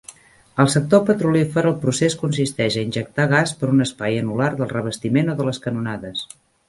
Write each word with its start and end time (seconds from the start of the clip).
Al 0.61 0.69
sector 0.75 1.01
petrolífer 1.09 1.63
el 1.71 1.75
procés 1.83 2.15
consisteix 2.21 2.77
a 2.81 2.85
injectar 2.87 3.27
gas 3.35 3.53
per 3.61 3.69
un 3.75 3.85
espai 3.87 4.17
anular 4.23 4.49
del 4.63 4.73
revestiment 4.73 5.31
o 5.35 5.37
de 5.43 5.47
les 5.51 5.63
canonades. 5.67 6.27